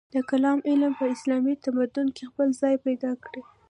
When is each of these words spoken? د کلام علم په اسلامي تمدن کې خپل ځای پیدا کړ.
د 0.13 0.15
کلام 0.29 0.59
علم 0.69 0.91
په 0.99 1.05
اسلامي 1.15 1.53
تمدن 1.65 2.07
کې 2.15 2.23
خپل 2.29 2.47
ځای 2.61 2.75
پیدا 2.85 3.11
کړ. 3.23 3.35